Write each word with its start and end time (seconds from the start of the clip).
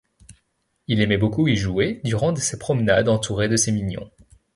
Il 0.87 0.99
aimait 0.99 1.19
beaucoup 1.19 1.47
y 1.47 1.55
jouer 1.55 2.01
durant 2.03 2.35
ses 2.35 2.57
promenades 2.57 3.07
entouré 3.07 3.47
de 3.49 3.55
ses 3.55 3.71
mignons. 3.71 4.09